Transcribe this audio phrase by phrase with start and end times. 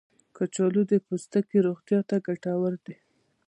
[0.35, 2.97] کچالو د پوستکي روغتیا ته ګټور دی.